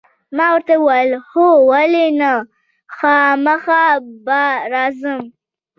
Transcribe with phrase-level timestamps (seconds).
[0.35, 2.33] ما ورته وویل: هو، ولې نه،
[2.97, 3.85] خامخا
[4.25, 4.43] به
[4.73, 5.21] راځم.